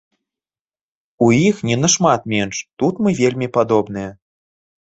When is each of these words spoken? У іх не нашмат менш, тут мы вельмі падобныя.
У 1.25 1.27
іх 1.49 1.55
не 1.71 1.77
нашмат 1.83 2.21
менш, 2.35 2.65
тут 2.85 2.93
мы 3.07 3.15
вельмі 3.23 3.47
падобныя. 3.59 4.11